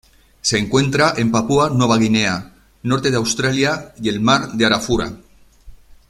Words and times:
Se 0.41 0.57
encuentra 0.57 1.13
en 1.17 1.31
Papúa 1.31 1.69
Nueva 1.69 1.99
Guinea 1.99 2.53
norte 2.81 3.11
de 3.11 3.17
Australia 3.17 3.93
y 4.01 4.09
el 4.09 4.19
Mar 4.19 4.51
de 4.53 4.65
Arafura. 4.65 5.13